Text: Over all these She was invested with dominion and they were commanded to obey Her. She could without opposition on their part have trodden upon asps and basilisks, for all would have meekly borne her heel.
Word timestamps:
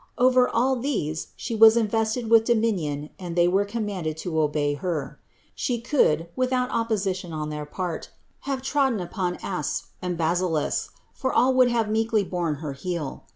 Over 0.17 0.49
all 0.49 0.77
these 0.77 1.27
She 1.35 1.53
was 1.53 1.77
invested 1.77 2.27
with 2.27 2.43
dominion 2.45 3.11
and 3.19 3.35
they 3.35 3.47
were 3.47 3.65
commanded 3.65 4.17
to 4.25 4.41
obey 4.41 4.73
Her. 4.73 5.19
She 5.53 5.79
could 5.79 6.27
without 6.35 6.71
opposition 6.71 7.33
on 7.33 7.49
their 7.51 7.67
part 7.67 8.09
have 8.49 8.63
trodden 8.63 8.99
upon 8.99 9.35
asps 9.43 9.89
and 10.01 10.17
basilisks, 10.17 10.89
for 11.13 11.31
all 11.31 11.53
would 11.53 11.69
have 11.69 11.87
meekly 11.91 12.23
borne 12.23 12.55
her 12.65 12.73
heel. 12.73 13.25